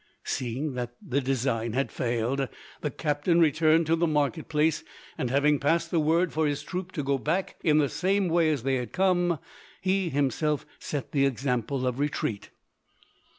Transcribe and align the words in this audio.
Seeing 0.23 0.73
that 0.73 0.95
the 0.99 1.21
design 1.21 1.73
had 1.73 1.91
failed, 1.91 2.47
the 2.81 2.89
captain 2.89 3.39
returned 3.39 3.85
to 3.85 3.95
the 3.95 4.07
market 4.07 4.47
place, 4.49 4.83
and 5.15 5.29
having 5.29 5.59
passed 5.59 5.91
the 5.91 5.99
word 5.99 6.33
for 6.33 6.47
his 6.47 6.63
troop 6.63 6.91
to 6.93 7.03
go 7.03 7.19
back 7.19 7.57
in 7.63 7.77
the 7.77 7.87
same 7.87 8.27
way 8.27 8.49
as 8.49 8.63
they 8.63 8.77
had 8.77 8.93
come, 8.93 9.37
he 9.79 10.09
himself 10.09 10.65
set 10.79 11.11
the 11.11 11.27
example 11.27 11.85
of 11.85 11.99
retreat. 11.99 12.49